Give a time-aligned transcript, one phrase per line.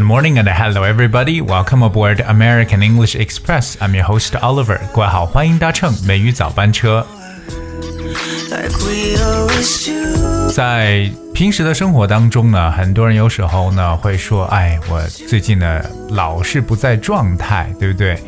[0.00, 1.40] morning and hello everybody.
[1.40, 3.76] Welcome aboard American English Express.
[3.78, 4.80] I'm your host Oliver.
[4.92, 7.06] 各位好，欢迎搭乘美语早班车。
[8.50, 10.50] like we always do.
[10.50, 18.18] 在平时的生活当中呢，很多人有时候呢会说：“哎，我最近呢老是不在状态，对不对？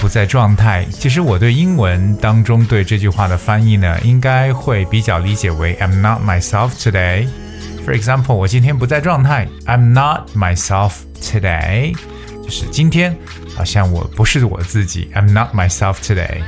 [0.00, 7.28] 不在状态。”其实我对英文当中对这句话的翻译呢，应该会比较理解为 "I'm not myself today."
[7.85, 11.93] For example，我今天不在状态，I'm not myself today，
[12.41, 13.13] 就是今天
[13.53, 16.41] 好像我不是我自己，I'm not myself today。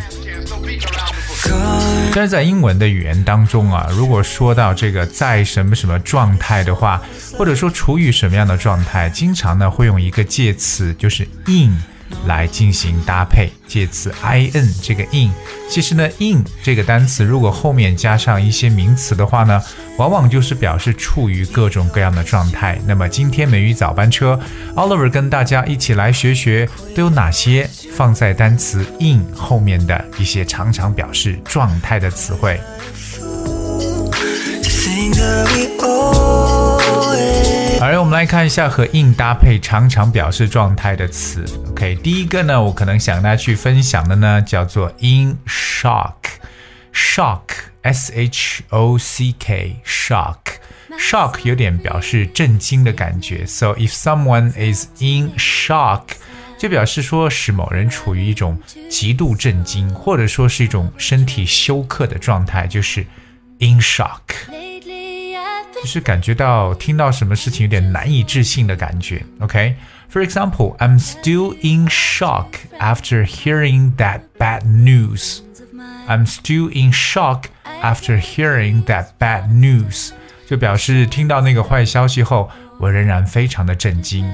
[2.13, 7.01] 但是在英文的语言当中啊，如果说到这个在什么什么状态的话，
[7.37, 11.77] 或者说处于什么样的状态，经常呢会用一个介词，就是 in
[12.27, 13.51] 来进行搭配。
[13.67, 14.13] 介词
[14.53, 15.31] in 这个 in，
[15.69, 19.61] 其实呢 in 这个单词如果后面加上一些名词的话呢，
[19.97, 22.79] 往往就是表示处于各种各样的状态。
[22.85, 24.39] 那么今天美语早班车
[24.75, 32.59] ，Oliver 跟大家一起来学学都有哪些放在单词 in 后面的一些常常表示状态的词汇。
[37.85, 41.45] 好，让我们来看一下和 in 搭配常常表示状态的词。
[41.69, 46.15] OK，第一个呢，我可能想跟大家去分享的呢，叫做 in shock。
[46.91, 50.37] shock，s h o c k，shock。
[50.97, 56.01] shock 有点表示震惊的感觉，so if someone is in shock，
[56.57, 63.05] 就表示说使某人处于一种极度震惊，或者说是一种身体休克的状态，就是
[63.59, 64.21] in shock。
[65.81, 69.23] 就是感觉到听到什么事情有点难以置信的感觉。
[69.39, 72.47] OK，For、example, I'm still in shock
[72.79, 75.39] after hearing that bad news.
[76.07, 77.45] I'm still in shock
[77.81, 80.11] after hearing that bad news.
[80.47, 82.49] 就表示听到那个坏消息后，
[82.79, 84.25] 我仍然非常的震惊。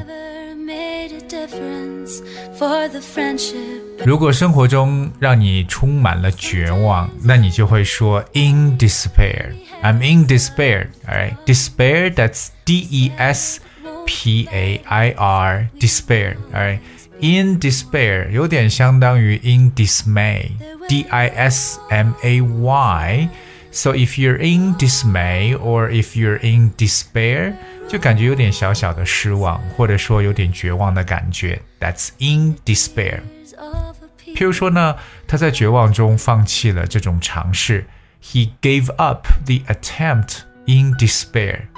[4.05, 9.53] 如果生活中让你充满了绝望，那你就会说 in despair。
[9.82, 10.88] I'm in despair.
[11.06, 12.10] Alright, despair.
[12.10, 13.60] That's D E S
[14.06, 15.68] P A I R.
[15.78, 16.36] Despair.
[16.52, 16.80] Alright,
[17.20, 20.50] in despair 有点相当于 in dismay.
[20.88, 23.28] D I S M A Y.
[23.72, 27.52] So if you're in dismay or if you're in despair，
[27.86, 31.60] 就感觉有点小小的失望，或者说有点绝望的感觉。
[31.78, 33.20] That's in despair。
[33.58, 34.96] Of a people 譬如说呢，
[35.26, 37.84] 他在绝望中放弃了这种尝试。
[38.20, 41.68] He gave up the attempt in despair.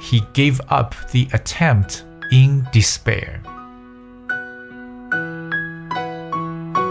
[0.00, 3.40] He gave up the attempt in despair.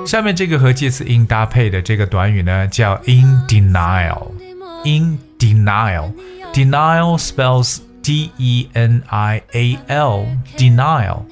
[0.05, 10.25] 下面这个和介词 in 搭配的这个短语呢，叫 in denial。in denial。denial spells D E N I A L
[10.57, 11.23] denial。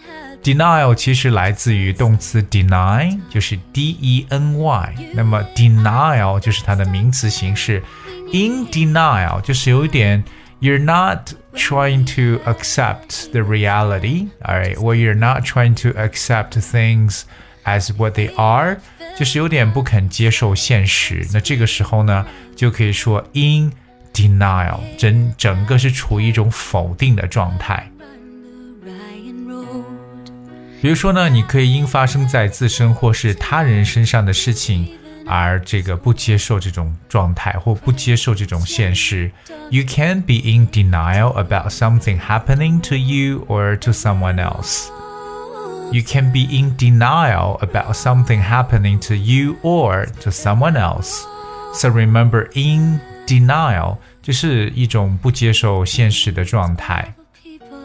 [0.47, 4.95] denial 其实来自于动词 deny，就是 D E N Y。
[5.13, 7.81] 那么 denial 就是它的名词形式。
[8.33, 10.23] in denial 就是有一点
[10.59, 17.21] you're not trying to accept the reality, alright, or you're not trying to accept things
[17.65, 18.77] as what they are，
[19.17, 21.27] 就是有点不肯接受现实。
[21.31, 23.71] 那这个时候呢，就可以说 in
[24.13, 27.87] denial，整整个是处于一种否定的状态。
[30.77, 30.81] Ryan Road.
[30.81, 34.87] 比如说呢，你可以因发生在自身或是他人身上的事情
[35.25, 39.31] 而这个不接受这种状态或不接受这种现实。
[39.69, 44.89] You can be in denial about something happening to you or to someone else.
[45.91, 51.21] You can be in denial about something happening to you or to someone else.
[51.73, 57.13] So remember, in denial 就是一种不接受现实的状态。
[57.43, 57.77] People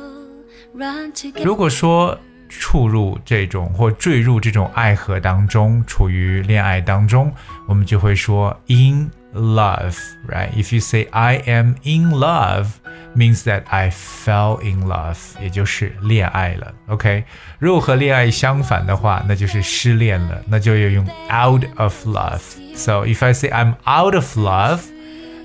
[0.75, 1.45] run together.
[1.45, 2.19] 如果说
[2.53, 7.33] 触入这种或坠入这种爱河当中，处于恋爱当中，
[7.67, 10.51] 我们就会说 in love，right?
[10.57, 12.69] If you say I am in love,
[13.15, 16.73] means that I fell in love，也就是恋爱了。
[16.87, 17.25] OK，
[17.59, 24.81] 如果和恋爱相反的话，那就是失恋了，那就要用 out of love。So if I say I'm out of love，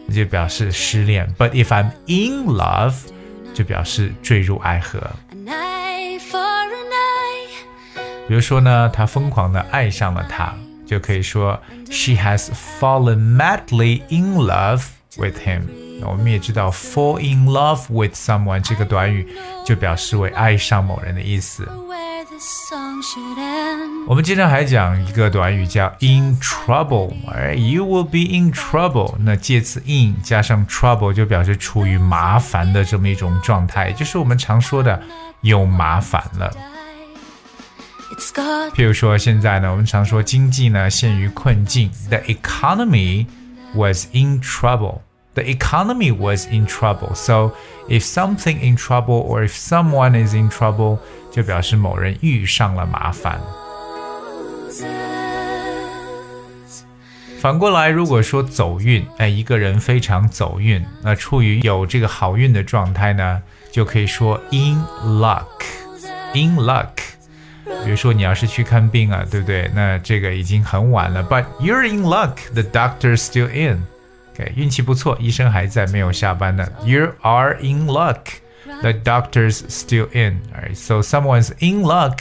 [0.08, 2.94] 那就表示失恋；But if I'm in love，
[3.54, 5.02] 就表示坠入爱河。
[8.29, 10.53] 比如说呢，他疯狂的爱上了他，
[10.87, 11.59] 就可以说
[11.91, 14.83] She has fallen madly in love
[15.17, 15.63] with him。
[16.03, 19.27] 我们也知道 fall in love with someone 这个短语
[19.65, 21.67] 就表示为爱上某人的意思。
[24.07, 29.17] 我们经常还讲一个短语叫 in trouble，哎，you will be in trouble。
[29.21, 35.03] 那介词 in 加上 trouble 就表示处于麻烦的这么一种状态，就是我们常说的
[35.41, 36.53] 有麻烦了。
[38.12, 43.26] It's got 譬如说现在呢，我们常说经济呢陷于困境，the economy
[43.74, 47.16] was in trouble。The economy was in trouble.
[47.16, 47.54] So
[47.90, 51.00] if something in trouble or if someone is in trouble，
[51.32, 53.42] 就表示某人遇上了麻烦。
[54.74, 54.86] roses.
[57.40, 63.42] 反过来，如果说走运，哎，一个人非常走运，那处于有这个好运的状态呢，
[63.72, 66.90] 就可以说 in luck，in luck。
[67.84, 69.70] 比如说你要是去看病啊，对不对？
[69.74, 76.68] 那这个已经很晚了，but you're in luck，the doctor's still in。OK，运气不错，医生还在，没有下班呢。
[76.84, 82.20] You are in luck，the doctor's still in。Alright，so someone's in luck。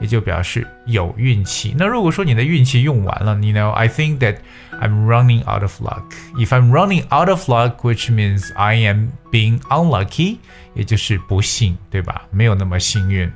[0.00, 1.74] 也就表示有运气。
[1.78, 4.36] 那如果说你的运气用完了，you know I think that
[4.80, 6.02] I'm running out of luck.
[6.36, 10.38] If I'm running out of luck, which means I am being unlucky，
[10.74, 12.22] 也就是不幸，对吧？
[12.32, 13.30] 没有那么幸运。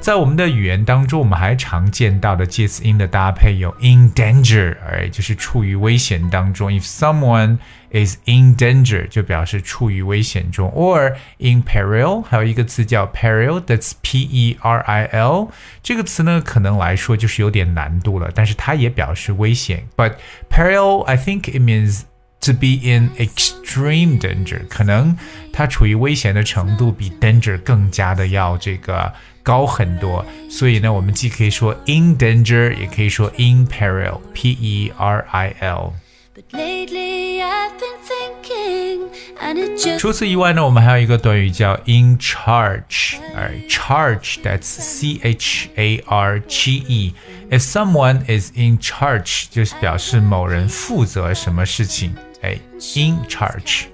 [0.00, 6.70] 在我们的语言当中，我们还常见到的介词 in 的搭配有 in danger，哎，就是处于危险当中。
[6.70, 7.56] If someone
[7.90, 10.68] is in danger，就表示处于危险中。
[10.72, 15.48] Or in peril，还有一个词叫 peril，that's P-E-R-I-L。
[15.82, 19.86] 这个词呢，可能来说就是有点难度了，但是它也表示危险。
[19.96, 20.16] But
[20.50, 22.02] peril，I think it means
[22.42, 25.16] to be in extreme danger，可能
[25.50, 29.10] 它处于危险的程度比 danger 更加的要这个
[29.42, 30.24] 高很多。
[30.50, 35.92] 所以呢，我们既可以说 in danger，也可以说 in peril，P E R I L。
[36.34, 39.08] But lately I've been thinking,
[39.40, 48.50] and it just 除此以外呢，我们还有一个短语叫 in charge，哎，charge that's C H A R G E。If someone is
[48.56, 52.58] in charge，就是表示某人负责什么事情，哎，
[52.96, 53.84] in charge。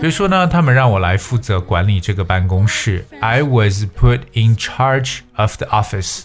[0.00, 3.04] 比如说呢，他们让我来负责管理这个办公室。
[3.20, 6.22] I was put in charge of the office.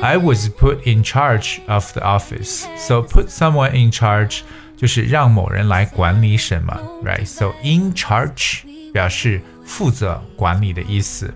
[0.00, 2.64] I was put in charge of the office.
[2.78, 4.40] So put someone in charge
[4.76, 7.26] 就是让某人来管理什么，right?
[7.26, 8.62] So in charge
[8.94, 11.34] 表示负责管理的意思。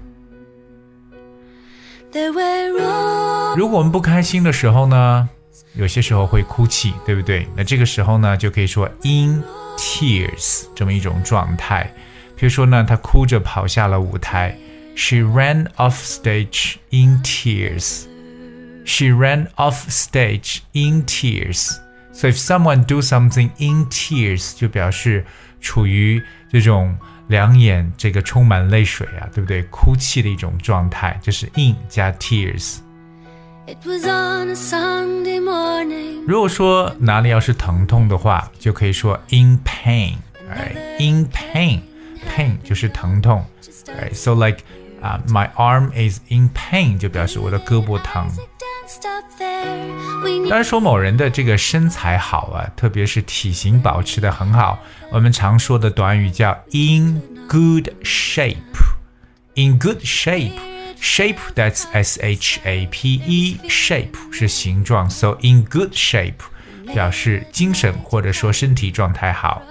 [3.56, 5.28] 如果我们不开心的时候呢，
[5.74, 7.46] 有些时候会哭泣，对不对？
[7.54, 9.42] 那这个时候呢，就可以说 in
[9.76, 11.92] tears 这么一种状态。
[12.36, 14.56] 比如说呢，她哭着跑下了舞台
[14.96, 18.04] ，She ran off stage in tears.
[18.84, 21.76] She ran off stage in tears.
[22.12, 25.24] So if someone do something in tears，就表示
[25.60, 26.96] 处于这种
[27.28, 29.62] 两眼这个充满泪水啊，对不对？
[29.64, 32.76] 哭泣的一种状态，就是 in 加 tears。
[36.27, 40.15] 如果说哪里要是疼痛的话，就可以说 in pain，
[40.49, 43.45] 哎，in pain，pain 就是疼痛，
[43.87, 44.59] 哎，so like
[45.01, 48.27] 啊、my arm is in pain 就表示我的胳膊疼。
[48.27, 49.87] Danced up there.
[50.23, 54.79] We 当然说某人的这个身材好啊，特别是体型保持的很好，
[55.11, 60.72] 我们常说的短语叫 in good shape。In good shape。
[61.03, 66.33] Shape that's S H A P E shape 是形状，so in good shape
[66.93, 69.61] 表示精神或者说身体状态好。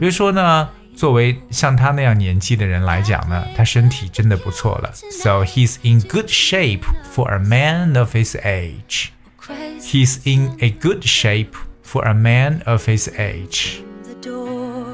[0.00, 6.84] 比如说呢，作为像他那样年纪的人来讲呢，他身体真的不错了，so he's in good shape
[7.14, 9.08] for a man of his age。
[9.38, 11.52] crazy He's in a good shape
[11.84, 13.82] for a man of his age。
[14.04, 14.86] the door.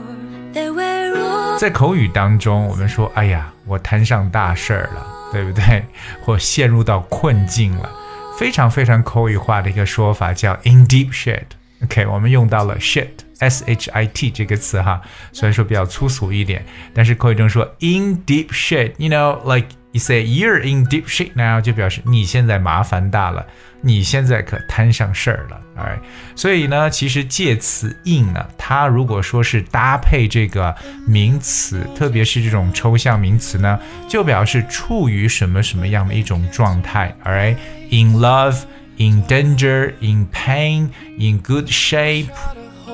[0.53, 1.59] There were roses.
[1.59, 5.86] 在口语当中，我们说：“哎呀，我摊上大事儿了， 对不对？
[6.24, 7.90] 或陷入到困境了。”
[8.38, 11.44] 非常非常口语化的一个说法叫 “in deep shit”。
[11.84, 15.02] OK，我们用到了 shit，s h i t 这个词哈，
[15.34, 23.46] 虽然说比较粗俗一点，但是口语中说 “in deep shit”，you know，like you say you're in deep shit now，就表示你现在麻烦大了，
[23.81, 25.61] 你现在可摊上事儿了。
[25.77, 26.01] Alright，
[26.37, 30.75] 所以呢，其实介词 in 呢，它如果说是搭配这个
[31.07, 33.79] 名词，特别是这种抽象名词呢，
[34.09, 37.15] 就表示处于什么什么样的一种状态。
[37.25, 40.89] Alright，in love。in danger, in pain,
[41.19, 42.31] in good shape,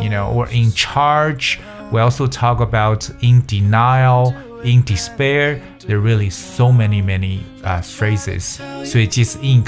[0.01, 1.59] you know, or in charge.
[1.93, 4.33] We also talk about in denial,
[4.66, 8.58] In despair, there really so many many 啊、uh, phrases。
[8.84, 9.64] 所以 just in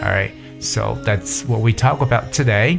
[0.00, 2.78] Alright, so that's what we talk about today.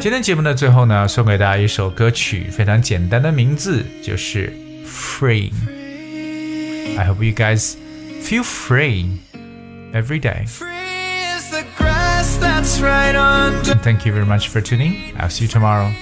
[0.00, 4.52] 今天节目的最后呢，送给大家一首歌曲，非常简单的名字就是
[4.88, 5.50] 《Free》。
[6.98, 7.74] I hope you guys
[8.22, 9.18] feel free
[9.92, 10.46] every day.
[12.62, 13.16] Right
[13.82, 15.12] Thank you very much for tuning.
[15.16, 15.92] I'll see you tomorrow.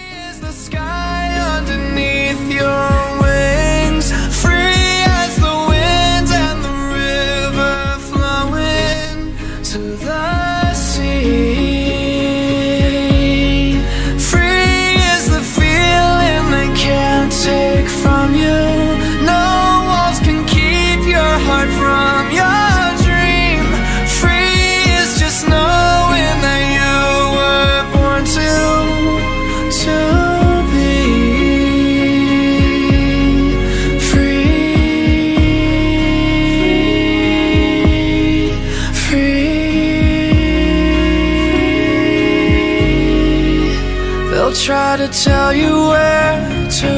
[45.07, 46.37] to tell you where
[46.69, 46.93] to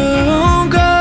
[0.68, 0.94] go.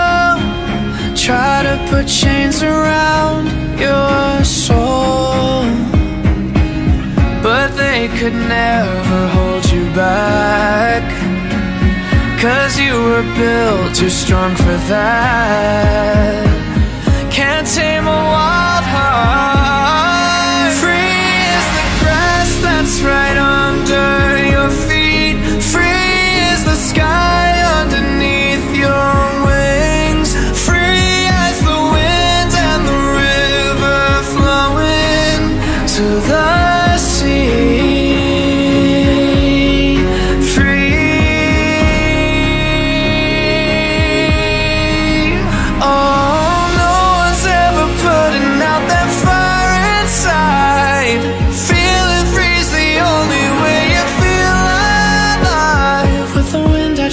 [1.15, 3.47] Try to put chains around
[3.79, 5.63] your soul,
[7.41, 11.03] but they could never hold you back.
[12.39, 16.50] Cause you were built too strong for that.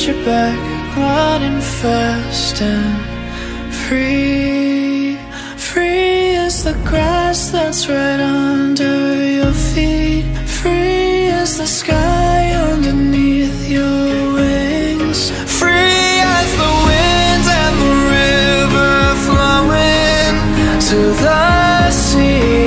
[0.09, 5.19] your back, running fast and free.
[5.57, 10.25] Free as the grass that's right under your feet.
[10.47, 15.31] Free as the sky underneath your wings.
[15.61, 18.95] Free as the winds and the river
[19.27, 20.35] flowing
[20.89, 22.58] to the sea.